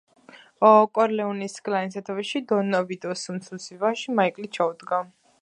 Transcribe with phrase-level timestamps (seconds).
[0.97, 5.05] კორლეონეს კლანს სათავეში დონ ვიტოს უმცროსი ვაჟი, მაიკლი ჩაუდგა.